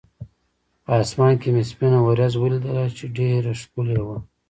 په 0.83 0.91
اسمان 1.03 1.33
کې 1.41 1.49
مې 1.53 1.63
سپینه 1.71 1.99
ورېځ 2.03 2.33
ولیدله، 2.37 2.85
چې 2.97 3.05
ډېره 3.17 3.51
ښکلې 3.61 3.99
وه. 4.05 4.17